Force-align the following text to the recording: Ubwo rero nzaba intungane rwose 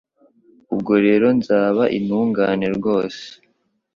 Ubwo 0.73 0.93
rero 1.05 1.27
nzaba 1.37 1.83
intungane 1.97 2.67
rwose 2.77 3.23